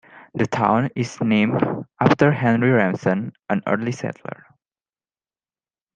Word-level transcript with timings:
The 0.33 0.47
town 0.47 0.89
is 0.95 1.21
named 1.21 1.63
after 1.99 2.31
Henry 2.31 2.71
Remsen, 2.71 3.33
an 3.51 3.61
early 3.67 3.91
settler. 3.91 4.47